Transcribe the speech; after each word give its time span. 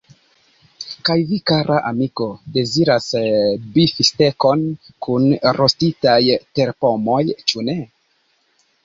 Kaj 1.07 1.15
vi, 1.31 1.37
kara 1.49 1.75
amiko, 1.89 2.25
deziras 2.55 3.09
bifstekon 3.75 4.63
kun 5.09 5.29
rostitaj 5.61 6.19
terpomoj, 6.61 7.21
ĉu 7.53 7.67
ne? 7.69 7.77